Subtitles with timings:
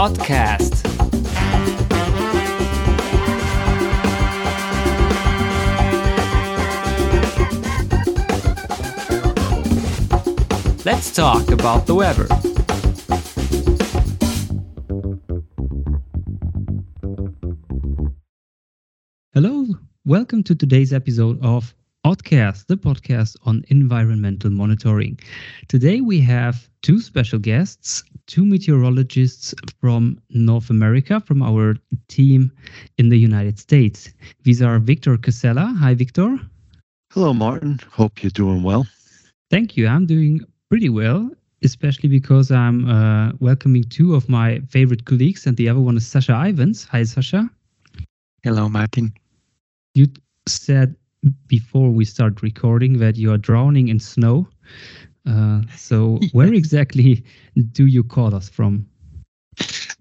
[0.00, 0.80] Oddcast.
[10.86, 12.26] Let's talk about the weather.
[19.34, 19.66] Hello,
[20.06, 21.74] welcome to today's episode of
[22.06, 25.18] Oddcast, the podcast on environmental monitoring.
[25.68, 31.76] Today we have two special guests, two meteorologists from North America, from our
[32.08, 32.50] team
[32.96, 34.14] in the United States.
[34.44, 35.76] These are Victor Cassella.
[35.76, 36.38] Hi, Victor.
[37.12, 37.78] Hello, Martin.
[37.90, 38.86] Hope you're doing well.
[39.50, 39.86] Thank you.
[39.86, 40.40] I'm doing
[40.70, 41.30] pretty well,
[41.62, 46.06] especially because I'm uh, welcoming two of my favorite colleagues, and the other one is
[46.06, 46.84] Sasha Ivans.
[46.84, 47.50] Hi, Sasha.
[48.42, 49.12] Hello, Martin.
[49.94, 50.06] You
[50.48, 50.96] said
[51.46, 54.48] before we start recording that you are drowning in snow.
[55.26, 57.24] Uh, so, where exactly
[57.72, 58.86] do you call us from?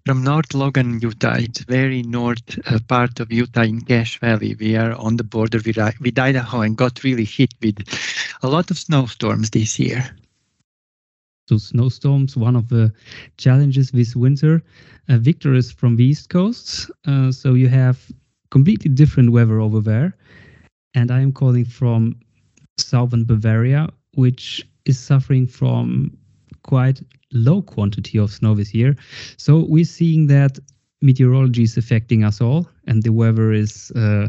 [0.05, 1.35] From North Logan, Utah.
[1.37, 4.55] It's very north uh, part of Utah in Cache Valley.
[4.59, 7.77] We are on the border with, with Idaho and got really hit with
[8.41, 10.09] a lot of snowstorms this year.
[11.49, 12.93] So snowstorms, one of the
[13.37, 14.61] challenges this winter.
[15.09, 18.11] Uh, Victor is from the East Coast, uh, so you have
[18.51, 20.15] completely different weather over there.
[20.93, 22.19] And I am calling from
[22.77, 26.17] southern Bavaria, which is suffering from
[26.63, 28.95] quite low quantity of snow this year.
[29.37, 30.59] So we're seeing that
[31.01, 34.27] meteorology is affecting us all, and the weather is, uh,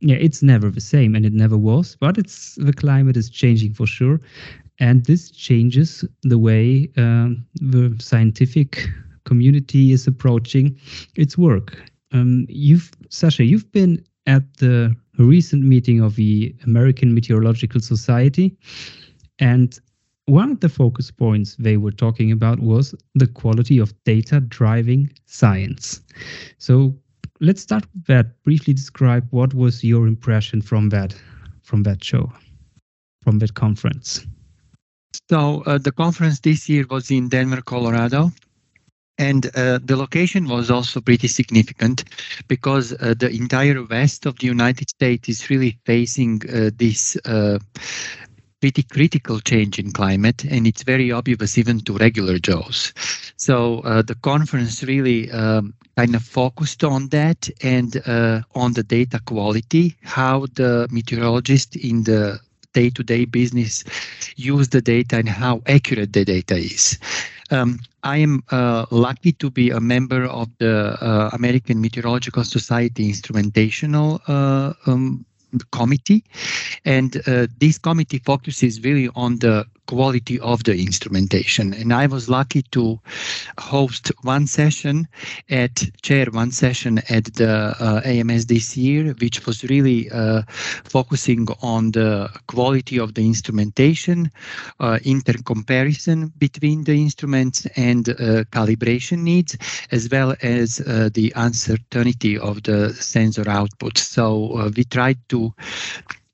[0.00, 1.96] yeah, it's never the same, and it never was.
[2.00, 4.20] But it's the climate is changing for sure,
[4.78, 8.88] and this changes the way um, the scientific
[9.24, 10.78] community is approaching
[11.16, 11.76] its work.
[12.12, 18.56] Um, you've, Sasha, you've been at the recent meeting of the American Meteorological Society,
[19.38, 19.78] and
[20.26, 25.10] one of the focus points they were talking about was the quality of data driving
[25.26, 26.00] science.
[26.58, 26.96] So
[27.40, 28.42] let's start with that.
[28.44, 31.14] Briefly describe what was your impression from that
[31.62, 32.32] from that show,
[33.22, 34.26] from that conference.
[35.28, 38.32] So uh, the conference this year was in Denver, Colorado.
[39.22, 42.02] And uh, the location was also pretty significant
[42.48, 47.60] because uh, the entire west of the United States is really facing uh, this uh,
[48.60, 52.92] pretty critical change in climate, and it's very obvious even to regular Joes.
[53.36, 58.82] So uh, the conference really um, kind of focused on that and uh, on the
[58.82, 62.40] data quality, how the meteorologists in the
[62.72, 63.84] day-to-day business
[64.34, 66.98] use the data and how accurate the data is.
[67.52, 73.12] Um, I am uh, lucky to be a member of the uh, American Meteorological Society
[73.12, 75.24] Instrumentational uh, um,
[75.70, 76.24] Committee,
[76.86, 81.74] and uh, this committee focuses really on the quality of the instrumentation.
[81.74, 82.98] And I was lucky to
[83.60, 85.06] host one session
[85.50, 90.42] at chair one session at the uh, AMS this year, which was really uh,
[90.96, 94.30] focusing on the quality of the instrumentation,
[94.80, 99.58] uh, intercomparison between the instruments and uh, calibration needs,
[99.90, 103.98] as well as uh, the uncertainty of the sensor output.
[103.98, 105.52] So uh, we tried to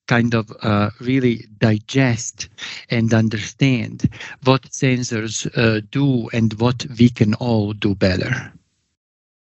[0.09, 2.49] kind of uh, really digest
[2.91, 4.11] and understand
[4.45, 8.53] what sensors uh, do and what we can all do better.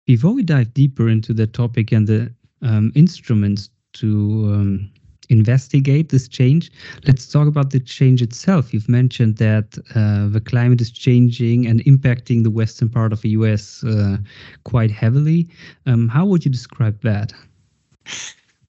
[0.08, 4.92] Before we dive deeper into the topic and the um, instruments to um,
[5.30, 6.72] investigate this change,
[7.08, 8.74] let's talk about the change itself.
[8.74, 13.30] You've mentioned that uh, the climate is changing and impacting the western part of the
[13.30, 14.18] US uh,
[14.64, 15.48] quite heavily.
[15.86, 17.34] Um, how would you describe that?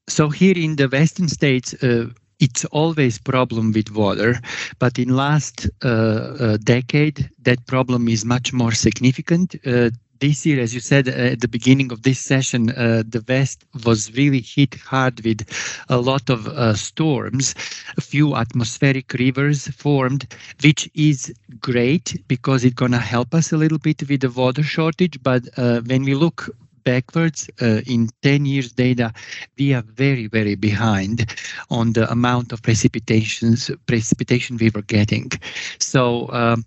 [0.09, 2.07] So here in the western states uh,
[2.39, 4.41] it's always problem with water
[4.79, 9.91] but in last uh, uh, decade that problem is much more significant uh,
[10.21, 13.65] this year, as you said uh, at the beginning of this session, uh, the West
[13.85, 15.43] was really hit hard with
[15.89, 17.55] a lot of storms.
[17.97, 20.27] A few atmospheric rivers formed,
[20.63, 24.63] which is great because it's going to help us a little bit with the water
[24.63, 25.23] shortage.
[25.23, 26.49] But when we look
[26.87, 29.13] backwards uh, in 10 years data
[29.59, 31.27] we are very very behind
[31.71, 35.31] on the amount of precipitations precipitation we were getting.
[35.79, 36.65] So um,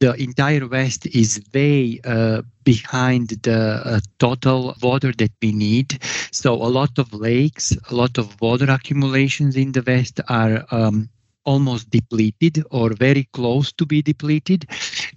[0.00, 5.98] the entire west is way uh, behind the uh, total water that we need.
[6.32, 11.08] So a lot of lakes a lot of water accumulations in the west are um,
[11.44, 14.66] almost depleted or very close to be depleted,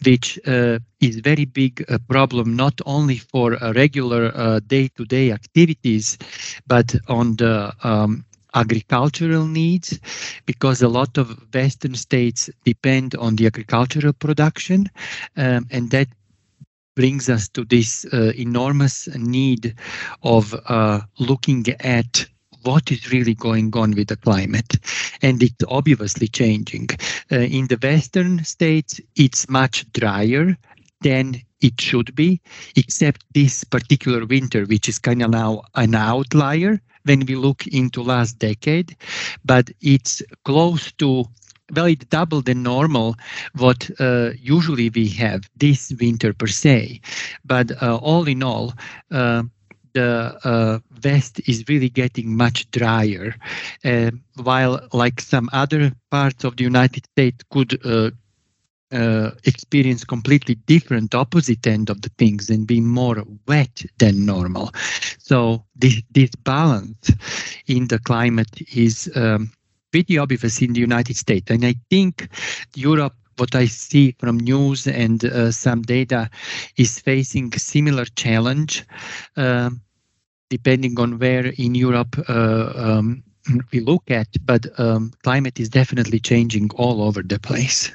[0.06, 6.18] which uh, is very big uh, problem not only for uh, regular uh, day-to-day activities,
[6.68, 8.26] but on the um,
[8.56, 10.00] agricultural needs
[10.46, 14.90] because a lot of western states depend on the agricultural production
[15.38, 16.08] um, and that
[16.96, 19.76] brings us to this uh, enormous need
[20.24, 22.26] of uh, looking at
[22.64, 24.78] what is really going on with the climate
[25.22, 26.88] and it's obviously changing
[27.32, 30.58] uh, in the western states it's much drier
[31.02, 32.40] than it should be
[32.76, 38.02] except this particular winter which is kind of now an outlier when we look into
[38.02, 38.96] last decade
[39.46, 41.26] but it's close to
[41.76, 43.16] well, it double the normal
[43.56, 47.02] what uh, usually we have this winter per se.
[47.44, 48.74] But uh, all in all,
[49.12, 49.44] uh,
[49.94, 53.36] the uh, west is really getting much drier,
[53.84, 58.12] uh, while like some other parts of the United States could uh,
[58.92, 64.72] uh, experience completely different opposite end of the things and be more wet than normal.
[65.20, 67.12] So this this balance
[67.68, 69.52] in the climate is um,
[69.92, 71.52] pretty obvious in the United States.
[71.52, 72.30] And I think
[72.76, 76.30] Europe, what I see from news and uh, some data,
[76.78, 78.84] is facing similar challenge,
[79.36, 79.70] uh,
[80.50, 83.24] depending on where in Europe uh, um,
[83.72, 84.28] we look at.
[84.46, 87.92] But um, climate is definitely changing all over the place.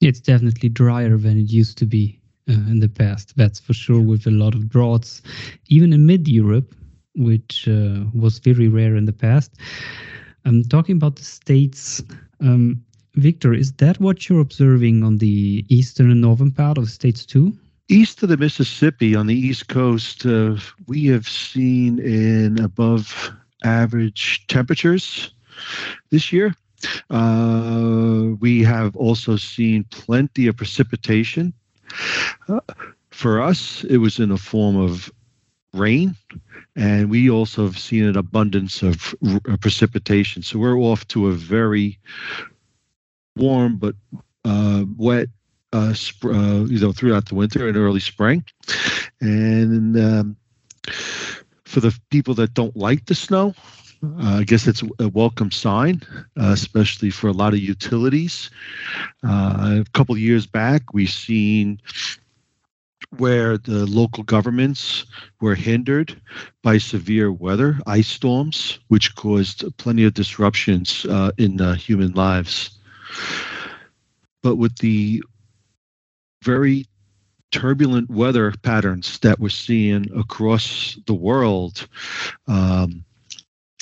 [0.00, 2.18] It's definitely drier than it used to be
[2.48, 3.36] uh, in the past.
[3.36, 4.00] That's for sure.
[4.00, 5.22] With a lot of droughts,
[5.68, 6.74] even in mid Europe,
[7.16, 9.52] which uh, was very rare in the past.
[10.44, 12.02] Um, talking about the states,
[12.40, 16.90] um, Victor, is that what you're observing on the eastern and northern part of the
[16.90, 17.56] states too?
[17.88, 20.56] East of the Mississippi on the East Coast, uh,
[20.86, 23.30] we have seen in above
[23.62, 25.32] average temperatures
[26.10, 26.54] this year.
[27.10, 31.52] Uh, we have also seen plenty of precipitation.
[32.48, 32.60] Uh,
[33.10, 35.12] for us, it was in a form of
[35.72, 36.16] rain,
[36.76, 40.42] and we also have seen an abundance of r- precipitation.
[40.42, 41.98] So we're off to a very
[43.36, 43.94] warm but
[44.44, 45.28] uh, wet,
[45.72, 48.44] uh, sp- uh, you know, throughout the winter and early spring.
[49.20, 50.36] And um,
[51.64, 53.54] for the people that don't like the snow,
[54.02, 56.02] uh, I guess it's a welcome sign,
[56.38, 58.50] uh, especially for a lot of utilities.
[59.24, 61.80] Uh, a couple years back, we've seen
[63.16, 65.06] where the local governments
[65.40, 66.20] were hindered
[66.62, 72.73] by severe weather, ice storms, which caused plenty of disruptions uh, in uh, human lives.
[74.42, 75.22] But with the
[76.42, 76.86] very
[77.50, 81.86] turbulent weather patterns that we're seeing across the world,
[82.46, 83.04] um,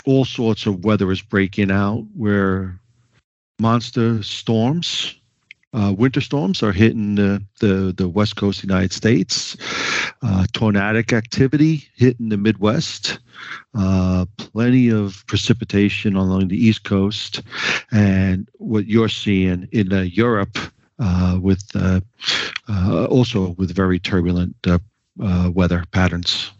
[0.04, 2.78] all sorts of weather is breaking out where
[3.58, 5.14] monster storms
[5.72, 9.56] uh, winter storms are hitting the, the, the west coast of the United States.
[10.22, 13.18] Uh, tornadic activity hitting the Midwest.
[13.74, 17.42] Uh, plenty of precipitation along the East Coast,
[17.90, 20.58] and what you're seeing in uh, Europe
[20.98, 22.00] uh, with uh,
[23.06, 24.54] also with very turbulent
[25.16, 26.52] weather patterns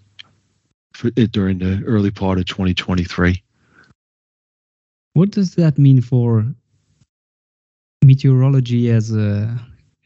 [0.93, 3.43] for, during the early part of 2023.
[5.15, 6.47] What does that mean for
[8.03, 9.59] meteorology as a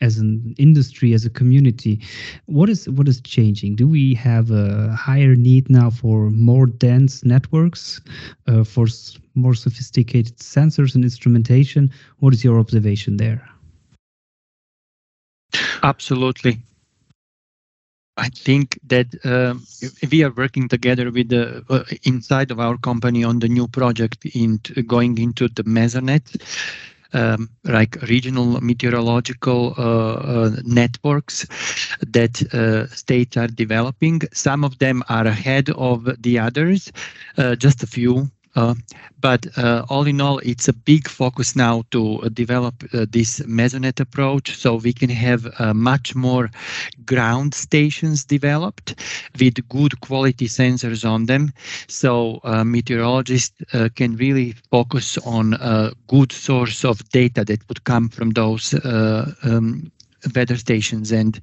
[0.03, 2.01] as an industry as a community
[2.47, 3.77] what is what is changing?
[3.77, 8.01] Do we have a higher need now for more dense networks
[8.47, 8.87] uh, for
[9.35, 11.91] more sophisticated sensors and instrumentation?
[12.19, 13.49] What is your observation there?
[15.83, 16.59] Absolutely.
[18.19, 19.55] I think that uh,
[20.11, 24.25] we are working together with the uh, inside of our company on the new project
[24.25, 26.41] in going into the Mesonet
[27.17, 31.47] um, like regional meteorological uh, uh, networks
[32.07, 34.21] that uh, states are developing.
[34.33, 36.93] Some of them are ahead of the others,
[37.59, 38.31] just a few
[39.21, 44.01] but uh, all in all, it's a big focus now to uh, develop this Mesonet
[44.01, 46.51] approach so we can have much more
[47.05, 48.95] ground stations developed
[49.39, 51.53] with good quality sensors on them.
[51.89, 53.63] So meteorologists
[53.95, 59.91] can really focus on a good source of data that would come from those um,
[60.35, 61.41] weather stations and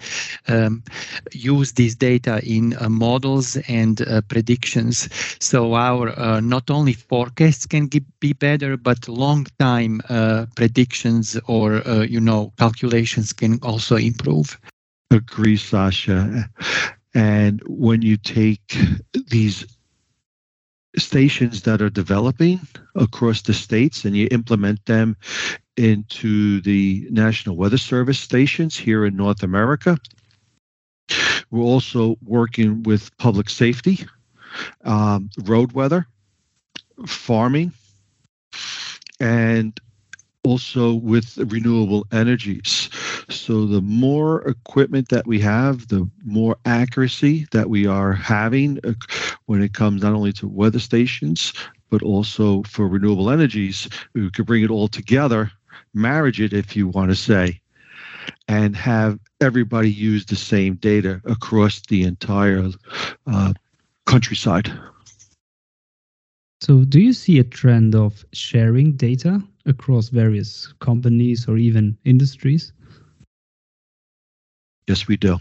[0.48, 0.84] um,
[1.32, 5.10] use this data in uh, models and uh, predictions.
[5.39, 7.88] So our uh, not only forecasts can
[8.20, 14.60] be better, but long time uh, predictions or uh, you know calculations can also improve.
[15.12, 16.50] Agree, Sasha.
[17.13, 18.75] And when you take
[19.30, 19.65] these
[20.98, 22.60] stations that are developing
[22.96, 25.15] across the states and you implement them
[25.77, 29.98] into the National Weather Service stations here in North America.
[31.51, 34.06] We're also working with public safety,
[34.84, 36.08] um, road weather,
[37.06, 37.74] farming,
[39.20, 39.80] and
[40.44, 42.89] also with renewable energies.
[43.30, 48.94] So the more equipment that we have, the more accuracy that we are having uh,
[49.46, 51.53] when it comes not only to weather stations,
[51.89, 53.88] but also for renewable energies.
[54.13, 55.51] We could bring it all together,
[55.94, 57.62] marriage it, if you want to say,
[58.48, 62.70] and have everybody use the same data across the entire
[63.28, 63.54] uh,
[64.06, 64.72] countryside.
[66.62, 72.72] So, do you see a trend of sharing data across various companies or even industries?
[74.88, 75.40] Yes, we do.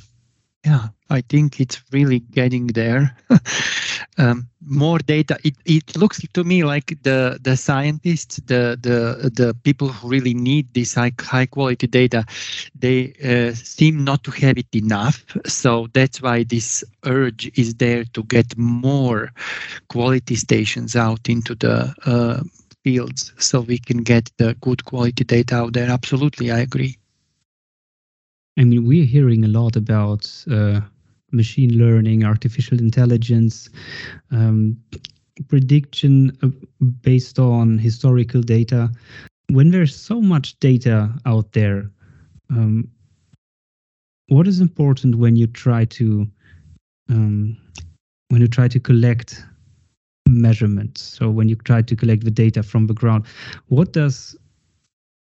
[0.64, 3.16] Yeah, I think it's really getting there.
[4.18, 5.38] um, more data.
[5.44, 10.34] It, it looks to me like the the scientists, the the the people who really
[10.34, 12.24] need this high high quality data,
[12.78, 15.24] they uh, seem not to have it enough.
[15.46, 19.32] So that's why this urge is there to get more
[19.88, 22.42] quality stations out into the uh,
[22.84, 25.90] fields, so we can get the good quality data out there.
[25.90, 26.96] Absolutely, I agree.
[28.58, 30.80] I mean, we're hearing a lot about uh,
[31.32, 33.68] machine learning, artificial intelligence,
[34.30, 34.76] um,
[35.48, 36.48] prediction uh,
[37.02, 38.90] based on historical data.
[39.48, 41.90] When there's so much data out there,
[42.50, 42.88] um,
[44.28, 46.26] what is important when you try to
[47.08, 47.56] um,
[48.28, 49.44] when you try to collect
[50.28, 51.02] measurements?
[51.02, 53.26] So when you try to collect the data from the ground,
[53.68, 54.36] what does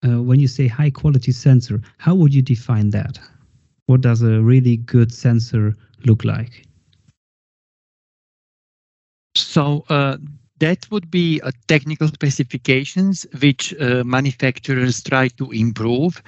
[0.04, 3.18] uh, when you say high quality sensor, how would you define that?
[3.86, 5.74] What does a really good sensor
[6.04, 6.66] look like?
[9.36, 10.16] So uh,
[10.58, 16.22] that would be a technical specifications which uh, manufacturers try to improve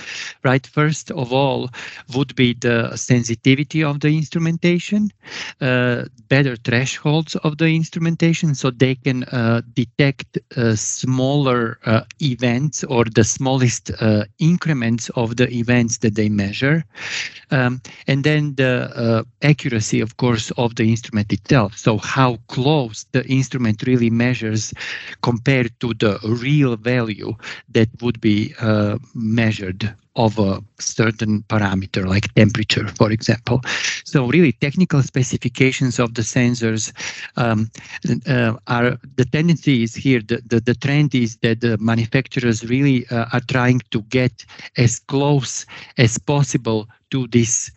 [0.44, 0.66] right?
[0.66, 1.70] First of all
[2.14, 5.10] would be the sensitivity of the instrumentation
[5.60, 12.84] uh, better thresholds of the instrumentation so they can uh, detect uh, smaller uh, events
[12.84, 16.84] or the smallest uh, increments of the events that they measure.
[17.50, 21.76] Um, and then the accuracy of course of the instrument itself.
[21.76, 24.74] So how close the instrument really measures
[25.22, 27.32] compared to the real value
[27.76, 33.60] that would be uh, measured of a certain parameter like temperature, for example.
[34.04, 36.92] So really technical specifications of the sensors
[37.36, 37.70] um,
[38.26, 43.06] uh, are, the tendency is here, the, the, the, trend is that the manufacturers really
[43.08, 44.44] uh, are trying to get
[44.76, 45.64] as close
[45.96, 47.70] as possible to this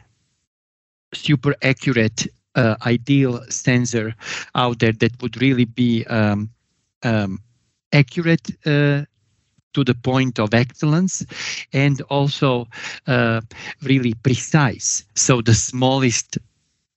[1.14, 4.14] super accurate uh, ideal sensor
[4.56, 6.50] out there that would really be um,
[7.04, 7.40] um,
[7.94, 9.04] accurate uh,
[9.74, 11.26] to the point of excellence
[11.72, 12.68] and also
[13.08, 13.42] uh,
[13.84, 15.06] really precise.
[15.16, 16.38] So the smallest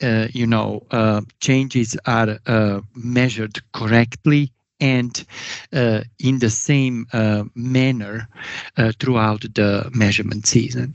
[0.02, 5.24] uh, you know, uh, changes are uh, measured correctly and
[5.72, 8.28] uh, in the same uh, manner
[8.98, 10.94] throughout the measurement season.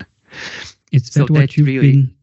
[0.92, 2.16] It's that so what you've really, been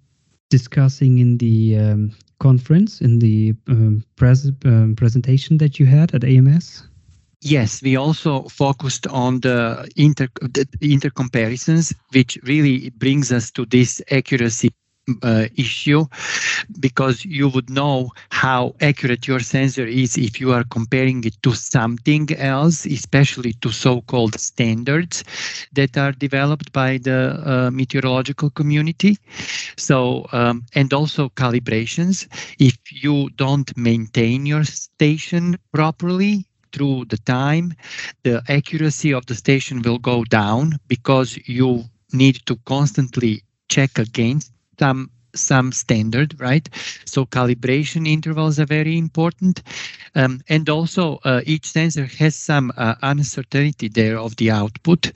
[0.50, 6.25] discussing in the um, conference in the um, pres um, presentation that you had at
[6.25, 6.87] AMS?
[7.43, 13.66] Yes, we also focused on the inter the inter comparisons, which really brings us to
[13.66, 14.71] this accuracy
[15.23, 16.05] uh, issue
[16.81, 21.53] because you would know how accurate your sensor is if you are comparing it to
[21.53, 25.25] something else, especially to so-called standards
[25.73, 29.17] that are developed by the uh, meteorological community.
[29.77, 32.27] So, um, and also calibrations.
[32.59, 37.73] If you don't maintain your station properly, through the time,
[38.23, 44.53] the accuracy of the station will go down because you need to constantly check against
[44.78, 46.68] some some standard, right?
[47.04, 49.62] So calibration intervals are very important.
[50.14, 55.12] Um, and also uh, each sensor has some uh, uncertainty there of the output.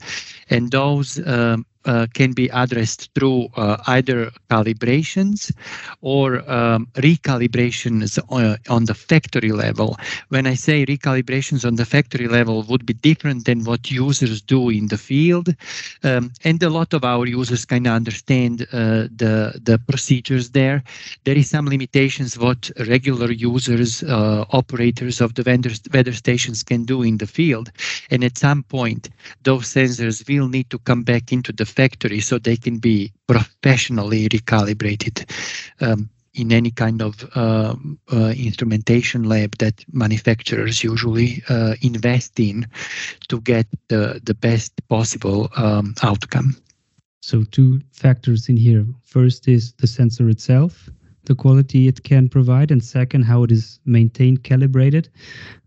[0.49, 5.51] And those um, uh, can be addressed through uh, either calibrations
[6.01, 9.97] or um, recalibrations on, uh, on, the factory level.
[10.29, 14.69] When I say recalibrations on the factory level would be different than what users do
[14.69, 15.55] in the field.
[16.03, 20.83] Um, and a lot of our users kind of understand uh, the, the procedures there.
[21.23, 26.85] There is some limitations what regular users, uh, operators of the vendor, weather stations can
[26.85, 27.71] do in the field.
[28.09, 29.09] And at some point,
[29.43, 34.29] those sensors will need to come back into the factory so they can be professionally
[34.29, 35.25] recalibrated
[35.81, 37.75] um, in any kind of uh,
[38.13, 42.65] uh, instrumentation lab that manufacturers usually uh, invest in
[43.27, 46.55] to get the, the best possible um, outcome.
[47.21, 48.85] So two factors in here.
[49.03, 50.89] First is the sensor itself,
[51.25, 55.09] the quality it can provide, and second, how it is maintained, calibrated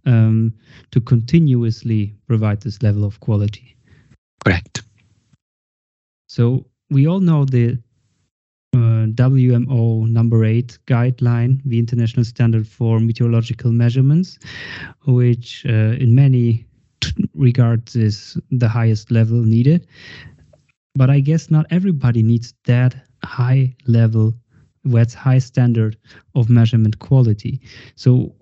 [0.07, 0.53] um,
[0.91, 3.77] to continuously provide this level of quality.
[4.45, 4.84] Correct.
[6.35, 7.79] So we all know the
[8.75, 14.41] uh, WMO number eight guideline, the international standard for meteorological measurements,
[15.07, 16.67] which uh, in many
[17.35, 19.87] regards is the highest level needed.
[20.97, 24.35] But I guess not everybody needs that high level,
[24.83, 25.97] that's high standard
[26.35, 27.61] of measurement quality.
[27.95, 28.35] So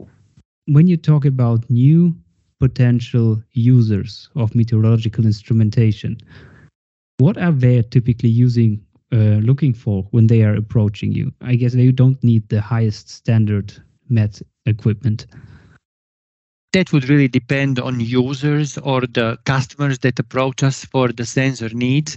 [0.65, 2.17] when you talk about new
[2.59, 6.17] potential users of meteorological instrumentation,
[7.23, 11.33] what are they typically using uh, looking for when they are approaching you?
[11.41, 13.73] I guess they don't need the highest standard
[14.09, 15.27] MET equipment
[16.73, 21.69] that would really depend on users or the customers that approach us for the sensor
[21.71, 22.17] needs.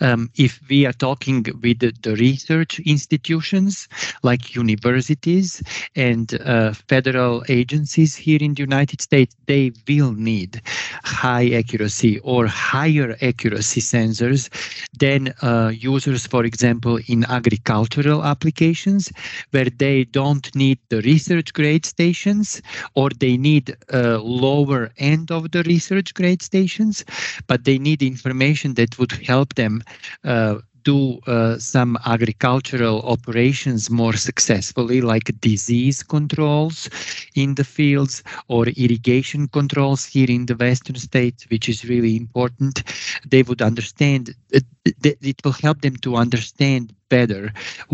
[0.00, 3.88] Um, if we are talking with the, the research institutions
[4.22, 5.62] like universities
[5.96, 10.60] and uh, federal agencies here in the United States, they will need
[11.04, 14.50] high accuracy or higher accuracy sensors
[14.98, 19.10] than uh, users, for example, in agricultural applications
[19.52, 22.60] where they don't need the research grade stations
[22.94, 27.04] or they need uh, lower end of the research grade stations,
[27.46, 29.82] but they need information that would help them
[30.24, 36.88] uh, do uh, some agricultural operations more successfully, like disease controls
[37.34, 42.82] in the fields or irrigation controls here in the western states, which is really important.
[43.26, 47.52] They would understand, uh, it will help them to understand better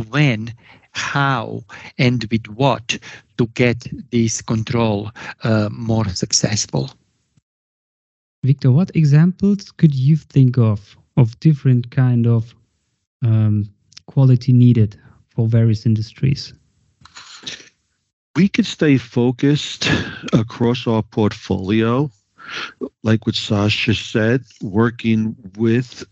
[0.08, 0.52] when
[0.92, 1.62] how
[1.98, 2.98] and with what
[3.40, 5.10] to get this control
[5.44, 6.90] uh, more successful.
[8.44, 12.54] Victor, what examples could you think of of different kind of
[13.24, 13.64] um,
[14.06, 16.52] quality needed for various industries?
[18.36, 19.88] We could stay focused
[20.34, 22.10] across our portfolio,
[23.02, 26.04] like what Sasha said, working with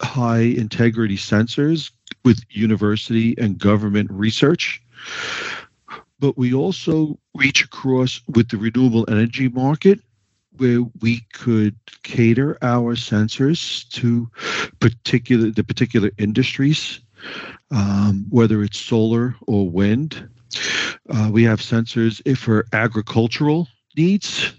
[0.00, 1.90] high integrity sensors
[2.24, 4.80] with university and government research.
[6.20, 10.00] But we also reach across with the renewable energy market
[10.56, 14.28] where we could cater our sensors to
[14.80, 17.00] particular the particular industries,
[17.70, 20.28] um, whether it's solar or wind.
[21.08, 24.52] Uh, we have sensors for agricultural needs.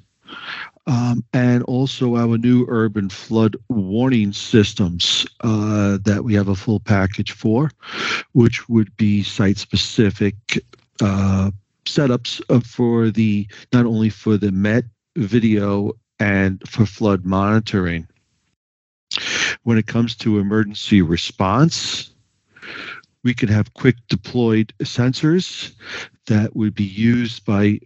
[0.88, 6.80] Um, and also our new urban flood warning systems uh, that we have a full
[6.80, 7.70] package for,
[8.32, 10.36] which would be site specific
[11.02, 11.52] uh,
[11.86, 14.86] setups for the not only for the MET
[15.16, 18.08] video and for flood monitoring.
[19.64, 22.12] When it comes to emergency response,
[23.24, 25.74] we could have quick deployed sensors
[26.28, 27.80] that would be used by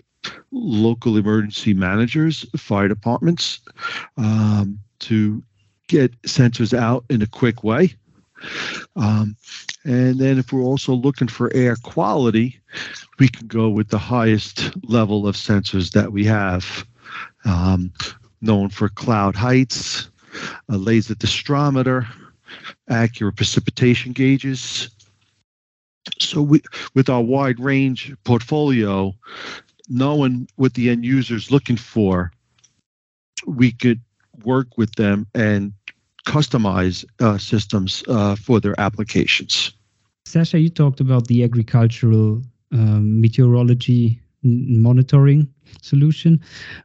[0.52, 3.62] local emergency managers, fire departments,
[4.17, 5.43] um, to
[5.88, 7.95] get sensors out in a quick way.
[8.96, 9.36] Um,
[9.84, 12.60] and then if we're also looking for air quality,
[13.20, 16.86] we can go with the highest level of sensors that we have,
[17.46, 17.92] um,
[18.42, 20.10] known for cloud heights,
[20.70, 22.08] a laser disdrometer,
[22.90, 24.90] accurate precipitation gauges.
[26.20, 26.62] So we,
[26.94, 29.14] with our wide range portfolio,
[29.90, 32.32] knowing what the end user is looking for,
[33.46, 34.02] we could
[34.44, 35.74] work with them and
[36.26, 39.72] customize uh, systems uh, for their applications.
[40.26, 45.48] Sasha, you talked about the agricultural um, meteorology monitoring
[45.82, 46.42] solution.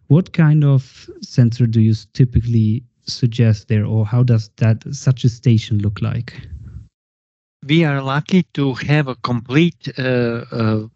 [0.09, 5.29] What kind of sensor do you typically suggest there, or how does that such a
[5.29, 6.41] station look like?
[7.67, 10.87] We are lucky to have a complete uh, uh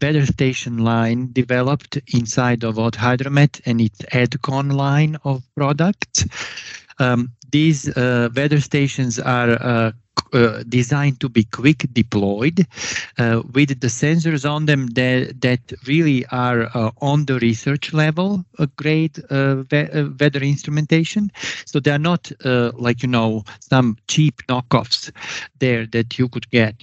[0.00, 6.24] weather station line developed inside of OTT HydroMet and its ADCON line of products.
[6.98, 9.92] Um, these uh, weather stations are uh,
[10.32, 12.66] uh, designed to be quick deployed
[13.18, 18.44] uh, with the sensors on them that, that really are uh, on the research level
[18.76, 21.30] grade uh, weather instrumentation.
[21.64, 22.30] So they are not
[22.78, 25.10] like, you know, some cheap knockoffs
[25.60, 26.74] there that you could get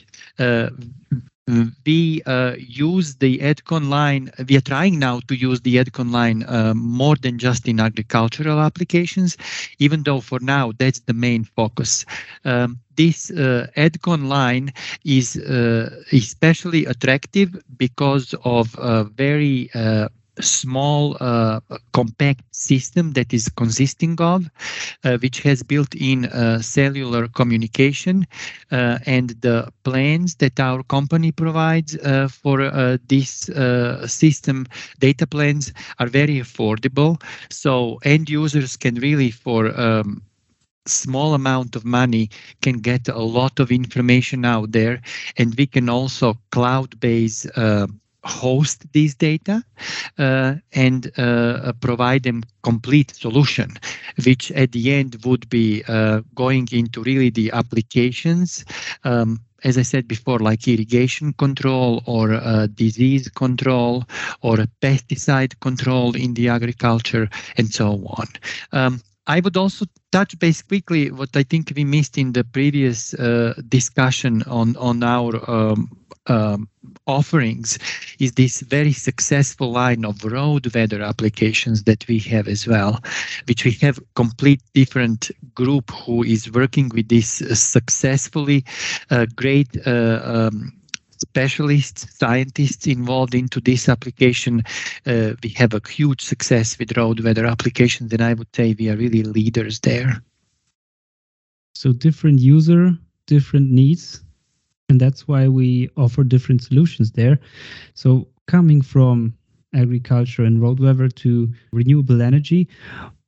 [1.48, 4.32] we uh, use the ADCON line.
[4.50, 8.60] We are trying now to use the ADCON line uh, more than just in agricultural
[8.60, 9.38] applications,
[9.78, 12.06] even though for now that's the main focus.
[12.46, 20.10] Um, this uh, ADCON line is uh, especially attractive because of a very uh,
[20.42, 21.60] small uh,
[21.94, 24.50] compact system that is consisting of
[25.04, 28.26] uh, which has built-in uh, cellular communication
[28.72, 33.50] uh, and the plans that our company provides uh, for uh, this
[34.08, 34.66] system.
[35.00, 40.22] Data plans are very affordable so end users can really for um,
[40.88, 42.30] small amount of money
[42.62, 45.02] can get a lot of information out there.
[45.38, 47.88] And we can also cloud based uh,
[48.26, 49.64] host these data
[50.18, 53.72] uh, and uh, provide them complete solution
[54.26, 58.66] which at the end would be uh, going into really the applications
[59.04, 64.06] um, as I said before, like irrigation control or uh, disease control
[64.42, 68.28] or pesticide control in the agriculture and so on.
[68.72, 73.14] Um, I would also touch base quickly what I think we missed in the previous
[73.16, 75.90] uh, discussion on on our um,
[76.28, 76.68] um,
[77.08, 77.78] offerings
[78.20, 83.00] is this very successful line of road weather applications that we have as well,
[83.48, 88.64] which we have complete different group who is working with this successfully,
[89.12, 90.74] uh, great uh, um,
[91.18, 94.64] specialists, scientists involved into this application.
[95.06, 98.90] Uh, we have a huge success with road weather applications, and I would say we
[98.90, 100.22] are really leaders there.
[101.74, 102.92] So different user,
[103.28, 104.24] different needs,
[104.90, 107.40] and that's why we offer different solutions there.
[107.94, 109.34] So coming from
[109.74, 112.68] agriculture and road weather to renewable energy,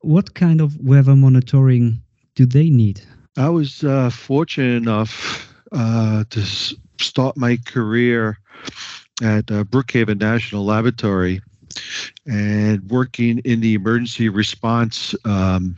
[0.00, 2.00] what kind of weather monitoring
[2.34, 3.02] do they need?
[3.36, 6.40] I was uh, fortunate enough uh, to
[7.00, 8.38] start my career
[9.22, 11.40] at uh, Brookhaven National Laboratory
[12.26, 15.76] and working in the emergency response um,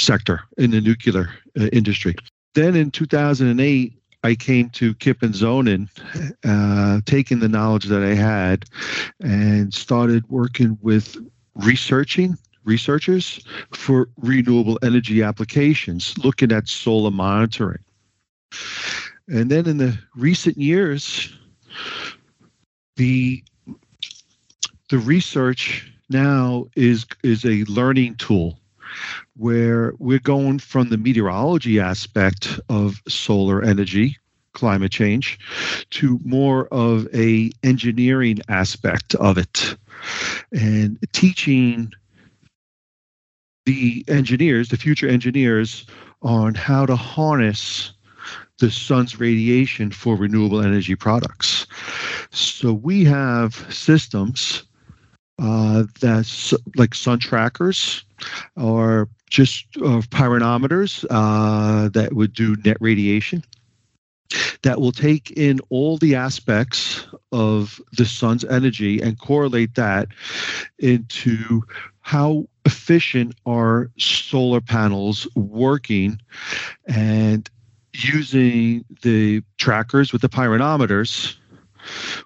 [0.00, 2.14] sector in the nuclear uh, industry.
[2.54, 5.88] Then in 2008, I came to Kipp and Zonen,
[6.44, 8.64] uh, taking the knowledge that I had,
[9.20, 11.16] and started working with
[11.54, 13.40] researching researchers
[13.72, 17.82] for renewable energy applications, looking at solar monitoring.
[19.28, 21.32] And then in the recent years,
[22.96, 23.42] the
[24.88, 28.58] the research now is is a learning tool
[29.36, 34.16] where we're going from the meteorology aspect of solar energy
[34.54, 35.38] climate change
[35.90, 39.76] to more of a engineering aspect of it
[40.52, 41.92] and teaching
[43.66, 45.84] the engineers the future engineers
[46.22, 47.92] on how to harness
[48.58, 51.66] the sun's radiation for renewable energy products.
[52.30, 54.64] So we have systems
[55.38, 55.84] uh,
[56.76, 58.04] like sun trackers
[58.56, 63.44] or just uh, pyranometers uh, that would do net radiation
[64.62, 70.08] that will take in all the aspects of the sun's energy and correlate that
[70.78, 71.62] into
[72.00, 76.20] how efficient are solar panels working
[76.86, 77.48] and
[77.98, 81.36] using the trackers with the pyranometers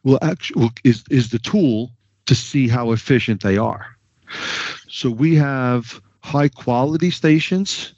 [0.04, 1.90] will actually is is the tool
[2.26, 3.86] to see how efficient they are.
[4.88, 7.94] So we have high quality stations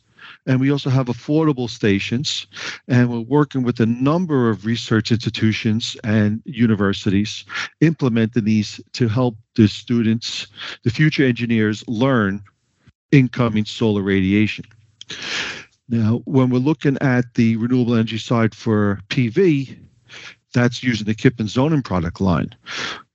[0.47, 2.47] and we also have affordable stations
[2.89, 7.45] and we're working with a number of research institutions and universities
[7.81, 10.47] implementing these to help the students
[10.83, 12.43] the future engineers learn
[13.13, 14.65] incoming solar radiation
[15.89, 19.79] now, when we're looking at the renewable energy side for PV,
[20.55, 22.55] that's using the Kipp and Zonen product line.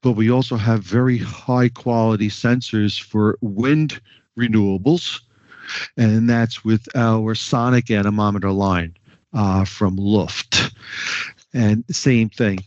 [0.02, 4.00] But we also have very high quality sensors for wind
[4.38, 5.20] renewables,
[5.98, 8.96] and that's with our sonic anemometer line
[9.34, 10.72] uh, from Lufft.
[11.52, 12.60] And same thing,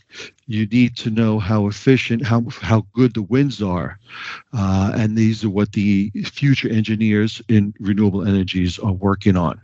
[0.47, 3.97] you need to know how efficient, how how good the winds are,
[4.51, 9.61] uh, and these are what the future engineers in renewable energies are working on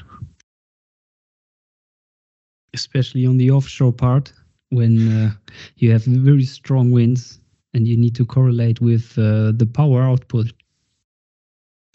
[2.74, 4.32] especially on the offshore part
[4.70, 5.32] when uh,
[5.78, 7.40] you have very strong winds
[7.74, 10.52] and you need to correlate with uh, the power output.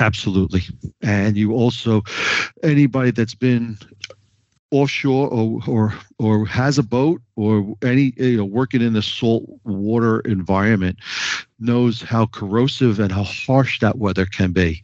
[0.00, 0.62] Absolutely.
[1.02, 2.02] And you also,
[2.62, 3.78] anybody that's been
[4.74, 9.44] offshore or or or has a boat or any you know working in the salt
[9.62, 10.98] water environment
[11.60, 14.82] knows how corrosive and how harsh that weather can be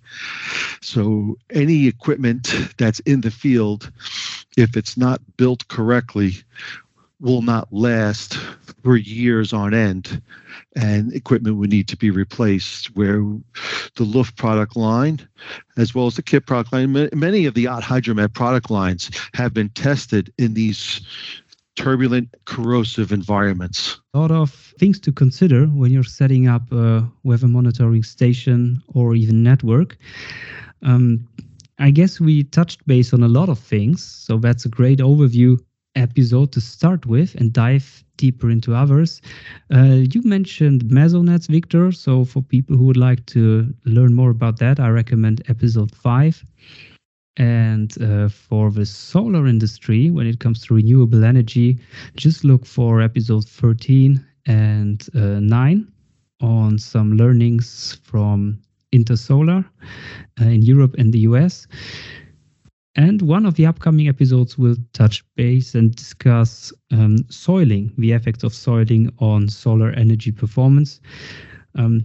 [0.80, 3.90] so any equipment that's in the field
[4.60, 6.34] if it's not built correctly
[7.20, 8.38] will not last
[8.82, 10.22] for years on end.
[10.76, 13.18] And equipment would need to be replaced where
[13.96, 15.26] the Lufft product line
[15.76, 19.52] as well as the Kit product line many of the OTT HydroMet product lines have
[19.52, 21.00] been tested in these
[21.76, 24.00] turbulent corrosive environments.
[24.14, 29.14] A lot of things to consider when you're setting up a weather monitoring station or
[29.14, 29.96] even network.
[30.82, 31.26] Um,
[31.80, 35.58] I guess we touched base on a lot of things, so that's a great overview
[35.96, 39.22] episode to start with and dive deeper into others.
[39.74, 41.90] Uh, you mentioned Mesonets, Victor.
[41.90, 46.44] So for people who would like to learn more about that, I recommend episode five.
[47.38, 51.78] And uh, for the solar industry, when it comes to renewable energy,
[52.14, 55.92] just look for episode 13 and uh, 9
[56.42, 58.60] on some learnings from
[58.92, 59.64] Intersolar
[60.40, 61.66] uh, in Europe and the US.
[62.96, 68.42] And one of the upcoming episodes will touch base and discuss um, soiling, the effects
[68.42, 71.00] of soiling on solar energy performance.
[71.76, 72.04] Um,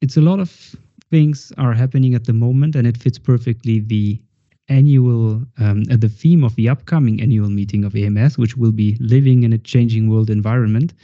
[0.00, 0.76] it's a lot of
[1.10, 4.20] things are happening at the moment, and it fits perfectly the
[4.68, 8.96] annual um, uh, the theme of the upcoming annual meeting of AMS, which will be
[9.00, 10.94] living in a changing world environment.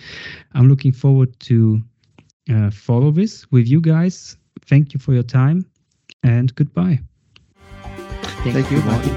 [0.54, 1.80] I'm looking forward to
[2.50, 4.36] uh, follow this with you guys.
[4.70, 5.66] Thank you for your time,
[6.22, 7.00] and goodbye.
[8.44, 9.16] Thank, Thank you, Martin.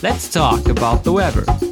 [0.00, 1.71] Let's talk about the weather.